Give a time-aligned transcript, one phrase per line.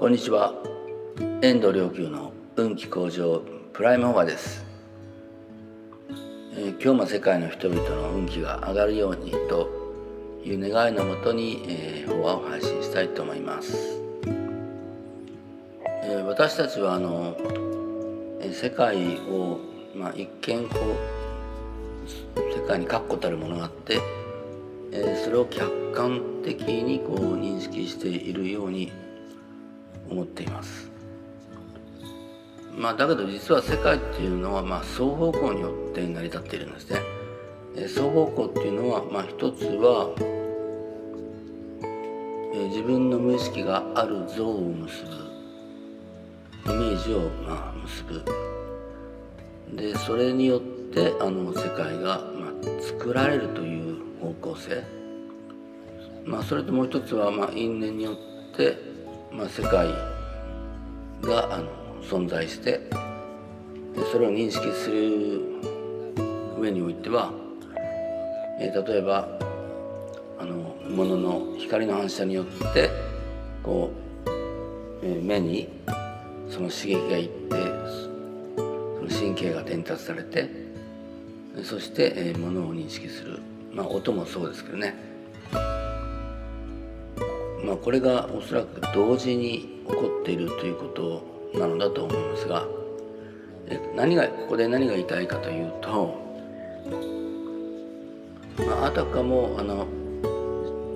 [0.00, 0.54] こんにちは。
[1.42, 3.42] 遠藤良久の運気向上
[3.74, 4.64] プライムオーバーです、
[6.54, 9.68] えー、今日も世界の人々の運気が上がるようにと
[10.42, 14.00] いう願いのもとに、えー、法話を配信したいと思います、
[15.84, 17.36] えー、私たちはあの、
[18.40, 19.60] えー、世界を、
[19.94, 20.78] まあ、一見こ
[22.36, 24.00] う世界に確固たるものがあって、
[24.92, 28.90] えー、それを客観的にこう認識しているように
[30.10, 30.90] 思っています。
[32.76, 37.00] まあだけど実は世界っていうのはまあ双方向によって成り立っているんですね。
[37.88, 40.14] 双方向っていうのはまあ一つは
[42.68, 48.24] 自分の無意識がある像を結ぶイメージをまあ結ぶ。
[49.76, 54.82] でそれによってあの世界がまあ作られるという方向性。
[56.24, 58.16] まあそれともう一つはまあ因縁によっ
[58.56, 58.89] て
[59.32, 59.88] まあ、世界
[61.22, 61.68] があの
[62.02, 62.88] 存在してで
[64.10, 65.40] それを認識する
[66.58, 67.32] 上においては、
[68.60, 69.28] えー、例えば
[70.38, 72.90] あのもの光の反射によって
[73.62, 73.92] こ
[74.26, 74.30] う、
[75.02, 75.68] えー、目に
[76.48, 77.56] その刺激がいって
[78.56, 80.50] その神経が伝達されて
[81.62, 83.40] そして、えー、ものを認識する、
[83.72, 85.09] まあ、音もそうですけどね。
[87.70, 92.66] まあ、これがおそらく同時に起こっているということなのだと思いますが
[93.94, 96.18] 何がここで何が言いたいかというと、
[98.66, 99.86] まあ、あたかもあの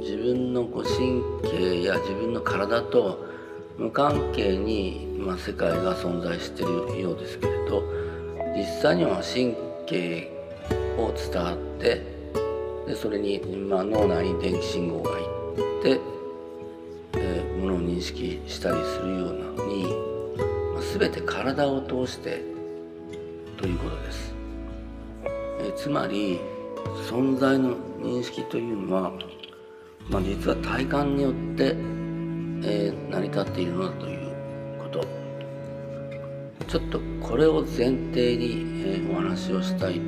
[0.00, 3.24] 自分のこう神経や自分の体と
[3.78, 7.84] 無関係に、まあ、世界が存在しているようですけれど
[8.56, 9.54] 実際には神
[9.86, 10.28] 経
[10.98, 12.02] を伝わって
[12.88, 15.26] でそれに、まあ、脳内に電気信号がいっ
[15.84, 16.13] て
[18.04, 19.84] 識したりするようなのに、
[20.74, 22.42] まあ、全て体を通して
[23.56, 24.34] ということです。
[25.60, 26.38] えつまり
[27.08, 29.12] 存在の認識というのは、
[30.10, 31.74] まあ、実は体感によって、
[32.66, 34.32] えー、成り立っているのだという
[34.78, 35.06] こと
[36.66, 40.00] ちょっとこれを前提に、えー、お話をしたい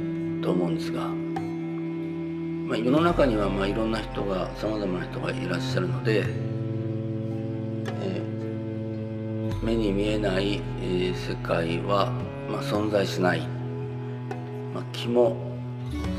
[0.43, 6.56] と思うんですが、まあ、世の中にはまあいろんな人がさまざまな人がいらっしゃるので
[9.67, 12.13] 目に見えない、えー、世界は、
[12.49, 13.41] まあ、存在しない、
[14.73, 15.37] まあ、気も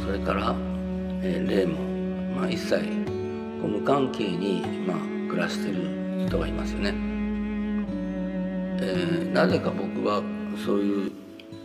[0.06, 0.54] それから、
[1.24, 1.80] えー、霊も、
[2.36, 2.76] まあ、一切
[3.62, 4.98] こう無関係に、まあ、
[5.30, 6.94] 暮らしてる人がいますよね、
[8.82, 10.22] えー、なぜか僕は
[10.66, 11.12] そういう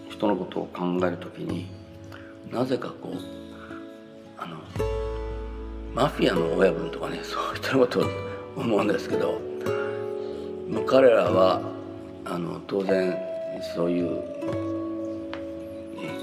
[0.08, 1.66] 人のことを考える時に
[2.52, 3.16] なぜかこう
[4.38, 4.58] あの
[5.92, 8.04] マフィアの親分とかねそういう人のことを
[8.56, 9.40] 思うんですけど
[10.86, 11.71] 彼らは
[12.24, 13.18] あの当然
[13.74, 14.22] そういう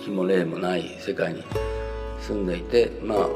[0.03, 1.43] 気も霊もない世界に
[2.19, 3.27] 住んでいてまあ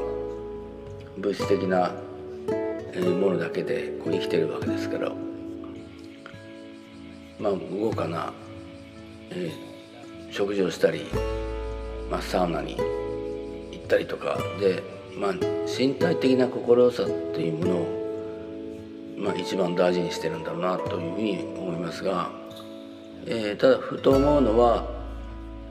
[1.18, 1.92] 物質的な
[3.20, 5.12] ものだけでこう生きてるわけですから
[7.38, 8.32] まあ豪華な、
[9.30, 11.06] えー、食事をしたり、
[12.10, 14.82] まあ、サウナに行ったりとかで、
[15.18, 15.32] まあ、
[15.66, 22.43] 身体的な心さっていうものを、まあ、一番大事にしてるんだろうなというふうに思いますが。
[23.26, 24.84] えー、ただふと思うのは、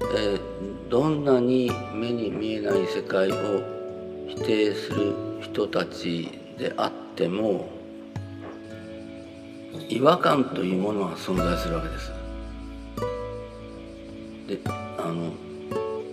[0.02, 3.36] えー、どんなに目に見えない世界を
[4.28, 7.70] 否定する人たちであっても
[9.88, 12.12] 違和感というものは存在するわけです。
[14.48, 14.60] で
[14.98, 15.32] あの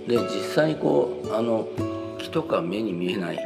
[0.06, 1.68] で実際にこうあの
[2.18, 3.38] 木とか目に見えない、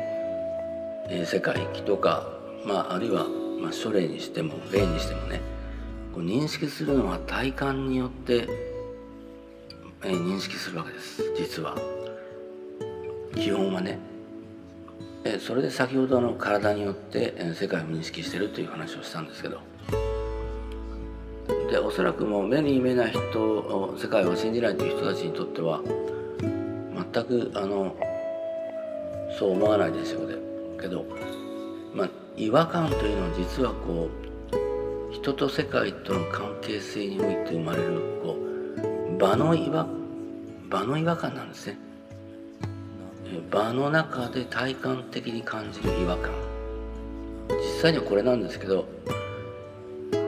[1.10, 2.26] えー、世界木とか、
[2.64, 3.26] まあ、あるいは、
[3.60, 5.53] まあ、書霊にしても霊にしてもね
[6.14, 8.46] こう認識するのは体感によって、
[10.04, 11.76] え、認識するわけです実は。
[13.34, 13.98] 基本はね、
[15.24, 19.58] え、それで先ほどの体によって、え、世界を認識してるという話をしたんですけど。
[21.68, 25.80] でおそらくもう目に見えない人世界を信じないという人たちにとっては
[27.12, 27.96] 全くあの
[29.36, 31.04] そう思わないでしょうけど、
[31.92, 34.33] まあ、違和感というのは実はこう
[35.24, 39.86] 人と世界との関係性において生まれるこう場の違和
[40.68, 41.78] 場の違和感なんですね。
[43.50, 46.30] 場の中で体感的に感じる違和感。
[47.48, 48.84] 実際にはこれなんですけど、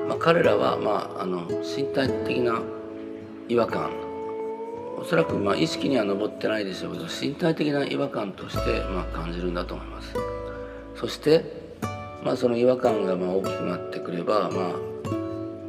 [0.08, 2.62] まあ、彼らは、まあ、あの身体的な
[3.50, 3.90] 違和感。
[4.96, 10.14] おそらくまあ意識には上ってないでしょうけど身体的な違和感としてまあ感じるんだと思います。
[10.94, 11.65] そして
[12.26, 14.74] まあ、その違和感がまあ大きくなってくれば、まあ、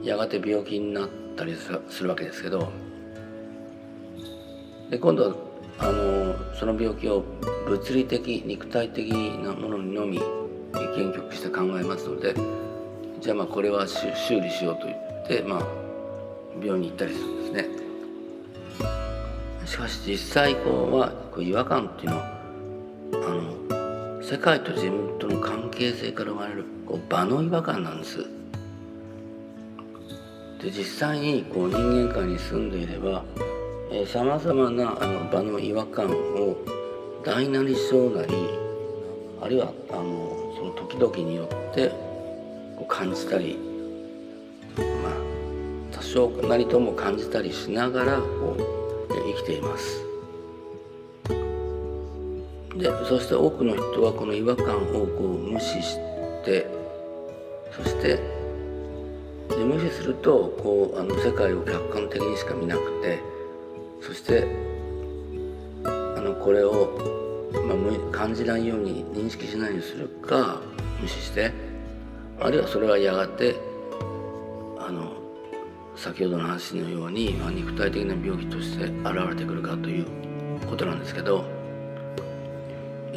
[0.03, 2.71] やがて病気になったりするわけですけど。
[4.89, 5.35] で今度は
[5.77, 7.23] あのその病気を
[7.67, 9.07] 物理的肉体的
[9.43, 10.19] なものにのみ
[10.95, 12.33] 限局して考えますので
[13.19, 15.61] じゃあまあこれは修理しようと言って、まあ、
[16.59, 17.65] 病院に行ったりするんですね。
[19.65, 22.41] しかし実際こうはこう違和感っていうのは
[23.13, 23.76] あの
[24.29, 28.17] 世界と自分との関係性から生まれるこう場の違和感なんです
[30.61, 33.23] で実際にこう人間界に住んでいれば
[34.05, 36.57] さまざまなあの場の違和感を
[37.23, 38.33] 大なり小なり
[39.41, 41.87] あるいはあのその時々によって
[42.75, 43.57] こう感じたり
[44.75, 45.13] まあ
[45.93, 48.77] 多少なりとも感じたりしながらこう
[49.09, 50.06] 生きています。
[52.77, 55.97] でそして多くの人はこの違和感をこう無視し
[56.45, 56.67] て
[57.71, 58.19] そして
[59.49, 63.19] で無視するとこうあの世界を客観的にしか見なくて
[64.01, 64.45] そして
[65.85, 70.61] あのこれを、まあ、感じないように認識しないようにするか
[71.01, 71.51] 無視して
[72.39, 73.55] あるいはそれはやがて
[74.79, 75.13] あの
[75.95, 80.05] 先ほどの話のように、まあ、肉体的な病気として現れてくるかという
[80.69, 81.56] ことなんですけど、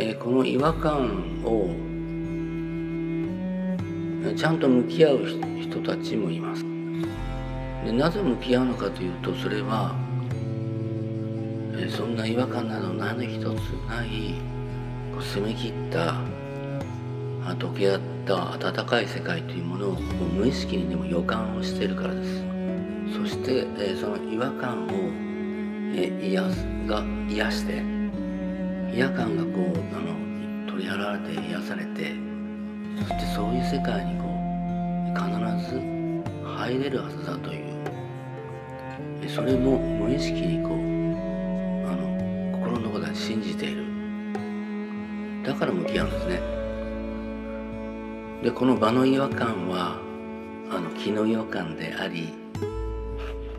[0.02, 1.68] えー、この違和感を
[4.34, 5.26] ちゃんと向き合う
[5.60, 6.64] 人たちもいます。
[7.84, 9.94] でなぜ向き合うのかというとそれは
[11.76, 13.44] えそんな違和感など何一つ
[13.88, 14.36] ない
[15.12, 16.14] こう澄み切った
[17.58, 22.42] 溶け合った温かい世界というものを無意識にでも予感をしているからです。
[23.12, 24.88] そして、えその違和感を、
[25.94, 27.99] え癒すが癒して
[28.92, 32.14] 違和感がこうあの取り払われて癒されて
[32.98, 35.80] そしてそういう世界にこう必ず
[36.44, 37.70] 入れるはずだという。
[39.28, 40.72] それも無意識にこう
[41.88, 43.84] あの心の中で信じている。
[45.44, 46.40] だから向き合うんですね。
[48.42, 49.98] でこの場の違和感は
[50.70, 52.32] あの気の違和感であり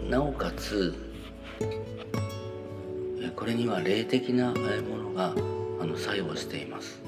[0.10, 0.94] なおかつ
[3.36, 5.33] これには霊的なものが
[5.81, 7.01] あの作用しています。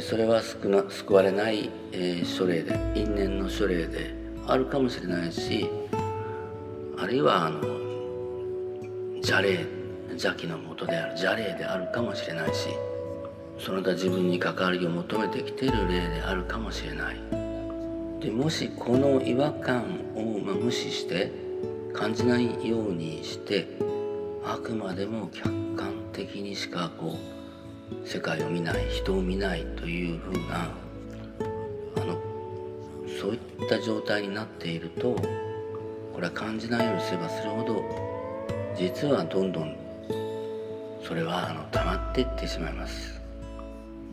[0.00, 4.14] それは救な救われない、えー、書類で因縁の書類で
[4.46, 5.68] あるかもしれないし
[6.98, 7.60] あるいはあの
[9.16, 9.66] 邪霊
[10.10, 12.68] 邪気のもとである邪霊であるかもしれないし
[13.58, 17.16] その他自分に関わりを求めてきている霊であるかもしれない。
[18.20, 19.82] でもしこの違和感
[20.16, 21.30] を、ま無視して
[21.92, 23.68] 感じないようにして
[24.64, 27.18] くまでも客観的にしかこ
[28.02, 30.72] う世界を見ない人を見ないというふうな
[31.96, 32.18] あの
[33.20, 35.14] そういった状態になっていると
[36.14, 37.84] これは感じないようにすればするほど
[38.74, 39.76] 実はどんどん
[41.06, 43.20] それはあの溜まっていってしまいます、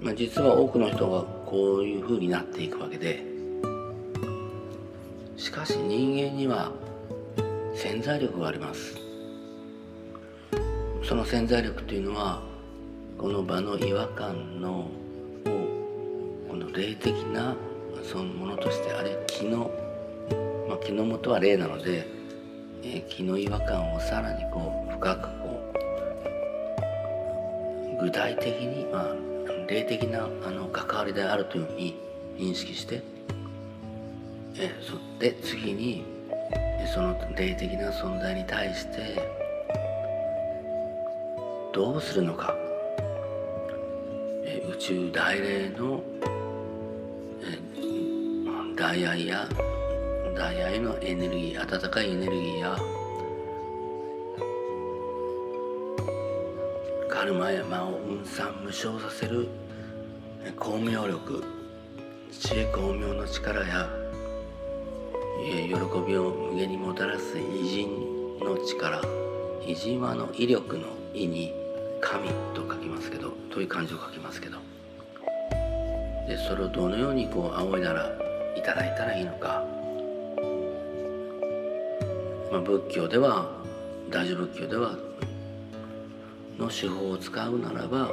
[0.02, 3.24] まあ、実は多くの人がこういうふうになっていくわけで
[5.38, 6.74] しかし人間には
[7.74, 9.01] 潜在力があります。
[11.12, 12.42] その潜在力というのは
[13.18, 14.88] この場の違和感のを
[16.48, 17.54] この霊的な
[18.02, 19.70] そのものとしてあれ気の、
[20.70, 22.08] まあ、気のもとは霊なので、
[22.84, 25.74] えー、気の違和感をさらにこう深くこ
[28.00, 29.14] う具体的に、まあ、
[29.68, 32.00] 霊的なあの関わりであるというふうに
[32.38, 33.04] 認識して
[34.56, 36.06] えそで次に
[36.94, 39.41] その霊的な存在に対して
[41.74, 42.54] どうするのか？
[44.70, 46.04] 宇宙大霊の
[47.42, 47.58] え
[48.76, 49.48] 大愛や
[50.36, 52.78] 大愛のエネルギー温かいエネルギーや
[57.10, 59.48] カルマや魔を運算無償させる
[60.58, 61.44] 巧妙力
[62.32, 63.90] 知恵巧妙の力や
[65.40, 65.76] 喜
[66.08, 69.02] びを無限にもたらす偉人の力
[69.66, 71.61] 偉人はの威力の意に
[72.02, 74.58] 神と書きますけどという漢字を書きますけど。
[76.32, 78.08] でそれをどのようにこう仰いだら
[78.56, 79.66] いただいたらいいのか、
[82.50, 83.52] まあ、仏教では
[84.10, 84.96] 大乗仏教では
[86.58, 88.10] の手法を使うならば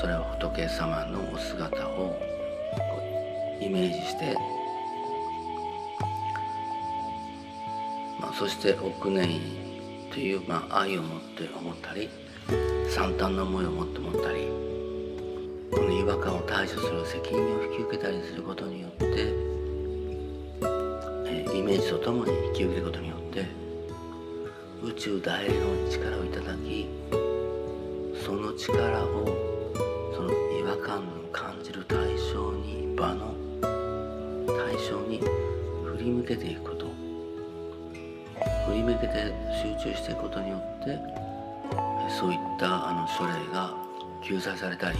[0.00, 2.18] それは仏様のお姿を
[3.60, 4.34] イメージして、
[8.20, 9.40] まあ、そして億年
[10.12, 12.08] という、まあ、愛を持って思ったり。
[12.88, 14.48] 惨憺な思いを持って思ったり
[15.70, 19.04] この違和感を対処する責任を引き受けたりすることによって
[21.56, 23.46] イメージとともに引き受けることによって
[24.82, 26.88] 宇宙大の力をいただき
[28.24, 29.26] その力を
[30.14, 31.98] その違和感の感じる対
[32.32, 33.34] 象に場の
[34.46, 37.08] 対象に振り向けていくこと。
[38.68, 41.27] 振り向けて集中していくことによって
[42.18, 43.72] そういったあの書類が
[44.20, 44.98] 救済されたり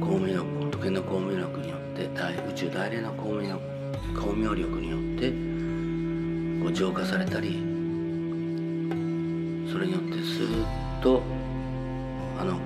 [0.00, 3.60] 光明力時計の光明力によって大宇宙大霊の光明
[4.18, 5.30] 光明力によって
[6.64, 7.50] こう浄化されたり
[9.70, 11.22] それによってスーッと
[12.40, 12.58] あの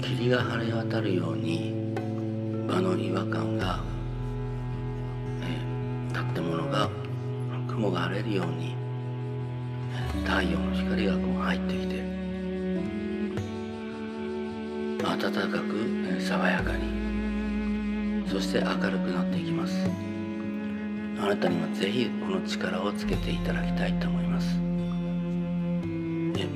[0.00, 1.74] 霧が晴れ渡るように
[2.66, 3.80] 場の違和感が、
[5.42, 6.88] えー、建物が
[7.68, 8.85] 雲が晴れるように
[10.24, 12.02] 太陽の光がこう入ってきて
[15.02, 19.74] 暖かく爽やかにそして明るくなっていきます。
[21.18, 24.66] あなたにもぜひこの力をつけていただきたいと思います。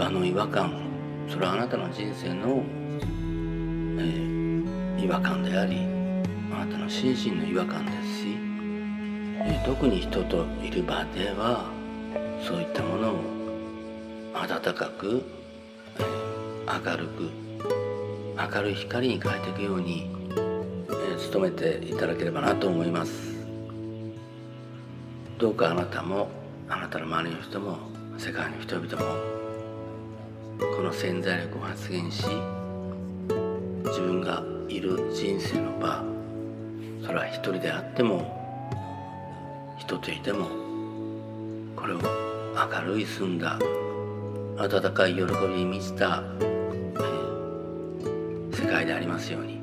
[0.01, 0.81] 場の違和感
[1.29, 2.65] それはあなたの人生の、
[3.99, 5.77] え、違和感であり
[6.51, 8.37] あなたの心身の違和感ですし、
[9.43, 11.71] え、特に人といる場では
[12.47, 13.15] そういったものを
[14.35, 15.23] 暖かく、
[15.99, 17.31] えー、明るく
[18.55, 23.31] 明るい光に変えていくように、えー、努めていただければなと思います。
[25.41, 26.29] どうかあなたも
[26.69, 27.79] あなたの周りの人も
[28.19, 29.41] 世界の人々も
[30.77, 32.25] この潜在力を発現し
[33.85, 36.05] 自分がいる人生の場
[37.03, 38.39] それは一人であっても
[39.79, 40.47] 人といても
[41.75, 43.59] これを明るい澄んだ
[44.59, 49.60] 温かい喜びに満ちた、えー、世界でありますように。